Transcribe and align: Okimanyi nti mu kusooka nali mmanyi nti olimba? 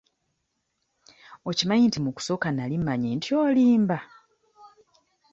Okimanyi 1.49 1.83
nti 1.87 1.99
mu 2.05 2.11
kusooka 2.15 2.47
nali 2.51 2.75
mmanyi 2.79 3.09
nti 3.17 3.29
olimba? 3.45 3.97